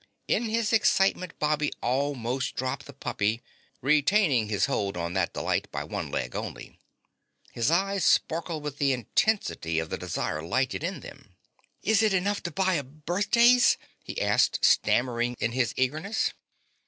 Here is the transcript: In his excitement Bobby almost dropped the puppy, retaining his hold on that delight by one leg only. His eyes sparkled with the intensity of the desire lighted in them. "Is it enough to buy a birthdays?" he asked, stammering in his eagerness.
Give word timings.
In 0.27 0.45
his 0.49 0.73
excitement 0.73 1.37
Bobby 1.37 1.71
almost 1.79 2.55
dropped 2.55 2.87
the 2.87 2.93
puppy, 2.93 3.43
retaining 3.81 4.47
his 4.49 4.65
hold 4.65 4.97
on 4.97 5.13
that 5.13 5.31
delight 5.33 5.71
by 5.71 5.83
one 5.83 6.09
leg 6.09 6.35
only. 6.35 6.79
His 7.51 7.69
eyes 7.69 8.03
sparkled 8.03 8.63
with 8.63 8.79
the 8.79 8.93
intensity 8.93 9.77
of 9.77 9.91
the 9.91 9.99
desire 9.99 10.41
lighted 10.41 10.83
in 10.83 11.01
them. 11.01 11.35
"Is 11.83 12.01
it 12.01 12.15
enough 12.15 12.41
to 12.41 12.51
buy 12.51 12.73
a 12.73 12.83
birthdays?" 12.83 13.77
he 14.03 14.19
asked, 14.19 14.65
stammering 14.65 15.35
in 15.39 15.51
his 15.51 15.71
eagerness. 15.77 16.33